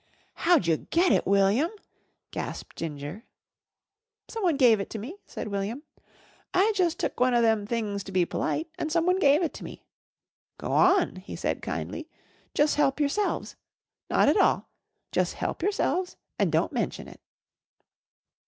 [0.33, 1.69] "Howd' you get it, William?"
[2.31, 3.23] gasped Ginger.
[4.27, 5.83] "Someone gave it me," said William.
[6.55, 9.85] "I took one of them things to be p'lite an' someone gave it me.
[10.57, 12.09] Go on," he said kindly.
[12.55, 13.55] "Jus' help yourselves.
[14.09, 14.69] Not at all.
[15.11, 17.21] Jus' help yourselves an' don't menshun it."